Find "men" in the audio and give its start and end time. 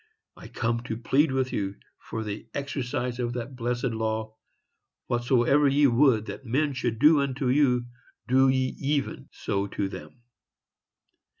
6.43-6.73